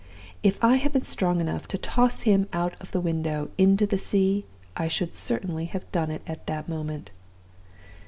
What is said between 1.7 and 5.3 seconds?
toss him out of the window into the sea, I should